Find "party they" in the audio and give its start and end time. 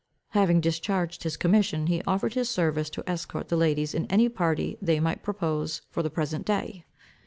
4.29-4.99